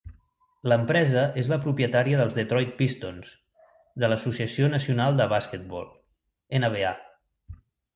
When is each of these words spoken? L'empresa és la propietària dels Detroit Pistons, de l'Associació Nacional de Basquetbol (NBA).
L'empresa 0.71 1.25
és 1.41 1.49
la 1.51 1.59
propietària 1.65 2.23
dels 2.23 2.39
Detroit 2.41 2.73
Pistons, 2.81 3.31
de 4.05 4.11
l'Associació 4.13 4.75
Nacional 4.81 5.23
de 5.25 5.33
Basquetbol 5.39 5.91
(NBA). 6.65 7.01